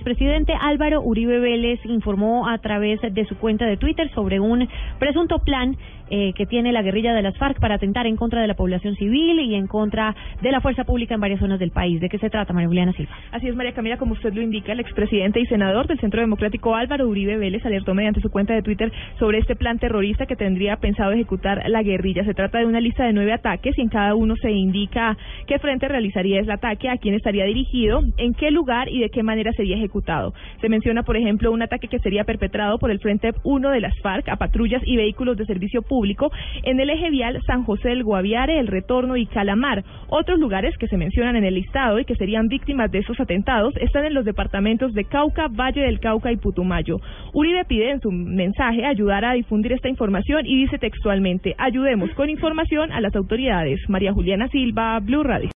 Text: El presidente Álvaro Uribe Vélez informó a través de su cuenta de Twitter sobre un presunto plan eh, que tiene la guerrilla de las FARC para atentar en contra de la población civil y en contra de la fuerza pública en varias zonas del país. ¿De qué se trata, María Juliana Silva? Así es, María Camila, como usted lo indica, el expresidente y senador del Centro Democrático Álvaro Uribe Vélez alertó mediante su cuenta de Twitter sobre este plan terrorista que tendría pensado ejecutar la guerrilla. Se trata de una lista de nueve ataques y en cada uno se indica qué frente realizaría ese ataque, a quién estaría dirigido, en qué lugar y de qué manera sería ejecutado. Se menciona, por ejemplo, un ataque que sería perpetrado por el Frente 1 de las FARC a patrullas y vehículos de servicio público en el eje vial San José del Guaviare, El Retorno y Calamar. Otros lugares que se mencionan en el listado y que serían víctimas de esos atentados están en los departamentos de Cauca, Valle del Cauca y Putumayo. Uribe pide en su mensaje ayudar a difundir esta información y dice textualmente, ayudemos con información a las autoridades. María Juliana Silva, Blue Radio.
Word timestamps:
El 0.00 0.04
presidente 0.04 0.54
Álvaro 0.58 1.02
Uribe 1.02 1.40
Vélez 1.40 1.78
informó 1.84 2.48
a 2.48 2.56
través 2.56 3.02
de 3.02 3.24
su 3.26 3.36
cuenta 3.36 3.66
de 3.66 3.76
Twitter 3.76 4.10
sobre 4.14 4.40
un 4.40 4.66
presunto 4.98 5.40
plan 5.40 5.76
eh, 6.12 6.32
que 6.34 6.44
tiene 6.44 6.72
la 6.72 6.82
guerrilla 6.82 7.14
de 7.14 7.22
las 7.22 7.36
FARC 7.38 7.60
para 7.60 7.76
atentar 7.76 8.06
en 8.08 8.16
contra 8.16 8.40
de 8.40 8.48
la 8.48 8.54
población 8.54 8.96
civil 8.96 9.38
y 9.38 9.54
en 9.54 9.68
contra 9.68 10.16
de 10.42 10.50
la 10.50 10.60
fuerza 10.60 10.82
pública 10.82 11.14
en 11.14 11.20
varias 11.20 11.38
zonas 11.38 11.60
del 11.60 11.70
país. 11.70 12.00
¿De 12.00 12.08
qué 12.08 12.18
se 12.18 12.30
trata, 12.30 12.52
María 12.52 12.66
Juliana 12.66 12.92
Silva? 12.94 13.12
Así 13.30 13.46
es, 13.46 13.54
María 13.54 13.74
Camila, 13.74 13.96
como 13.96 14.14
usted 14.14 14.32
lo 14.34 14.42
indica, 14.42 14.72
el 14.72 14.80
expresidente 14.80 15.38
y 15.38 15.46
senador 15.46 15.86
del 15.86 16.00
Centro 16.00 16.20
Democrático 16.20 16.74
Álvaro 16.74 17.06
Uribe 17.06 17.36
Vélez 17.36 17.64
alertó 17.64 17.94
mediante 17.94 18.20
su 18.20 18.30
cuenta 18.30 18.54
de 18.54 18.62
Twitter 18.62 18.90
sobre 19.20 19.38
este 19.38 19.54
plan 19.54 19.78
terrorista 19.78 20.26
que 20.26 20.34
tendría 20.34 20.78
pensado 20.78 21.12
ejecutar 21.12 21.62
la 21.68 21.82
guerrilla. 21.84 22.24
Se 22.24 22.34
trata 22.34 22.58
de 22.58 22.66
una 22.66 22.80
lista 22.80 23.04
de 23.04 23.12
nueve 23.12 23.32
ataques 23.32 23.78
y 23.78 23.82
en 23.82 23.88
cada 23.88 24.16
uno 24.16 24.34
se 24.34 24.50
indica 24.50 25.16
qué 25.46 25.60
frente 25.60 25.86
realizaría 25.86 26.40
ese 26.40 26.50
ataque, 26.52 26.88
a 26.88 26.96
quién 26.96 27.14
estaría 27.14 27.44
dirigido, 27.44 28.00
en 28.16 28.34
qué 28.34 28.50
lugar 28.50 28.88
y 28.88 28.98
de 28.98 29.10
qué 29.10 29.22
manera 29.22 29.52
sería 29.52 29.76
ejecutado. 29.90 30.32
Se 30.60 30.68
menciona, 30.68 31.02
por 31.02 31.16
ejemplo, 31.16 31.50
un 31.50 31.62
ataque 31.62 31.88
que 31.88 31.98
sería 31.98 32.24
perpetrado 32.24 32.78
por 32.78 32.90
el 32.90 33.00
Frente 33.00 33.32
1 33.42 33.70
de 33.70 33.80
las 33.80 33.98
FARC 34.02 34.28
a 34.28 34.36
patrullas 34.36 34.82
y 34.86 34.96
vehículos 34.96 35.36
de 35.36 35.46
servicio 35.46 35.82
público 35.82 36.30
en 36.62 36.78
el 36.80 36.90
eje 36.90 37.10
vial 37.10 37.40
San 37.46 37.64
José 37.64 37.90
del 37.90 38.04
Guaviare, 38.04 38.58
El 38.58 38.68
Retorno 38.68 39.16
y 39.16 39.26
Calamar. 39.26 39.84
Otros 40.08 40.38
lugares 40.38 40.76
que 40.78 40.86
se 40.86 40.96
mencionan 40.96 41.36
en 41.36 41.44
el 41.44 41.54
listado 41.54 41.98
y 41.98 42.04
que 42.04 42.14
serían 42.14 42.48
víctimas 42.48 42.90
de 42.90 42.98
esos 42.98 43.18
atentados 43.18 43.74
están 43.78 44.04
en 44.04 44.14
los 44.14 44.24
departamentos 44.24 44.92
de 44.94 45.04
Cauca, 45.04 45.48
Valle 45.48 45.82
del 45.82 46.00
Cauca 46.00 46.30
y 46.30 46.36
Putumayo. 46.36 46.98
Uribe 47.32 47.64
pide 47.64 47.90
en 47.90 48.00
su 48.00 48.10
mensaje 48.12 48.84
ayudar 48.84 49.24
a 49.24 49.32
difundir 49.32 49.72
esta 49.72 49.88
información 49.88 50.46
y 50.46 50.56
dice 50.56 50.78
textualmente, 50.78 51.54
ayudemos 51.58 52.10
con 52.14 52.30
información 52.30 52.92
a 52.92 53.00
las 53.00 53.14
autoridades. 53.16 53.80
María 53.88 54.12
Juliana 54.12 54.48
Silva, 54.48 54.98
Blue 55.00 55.22
Radio. 55.22 55.48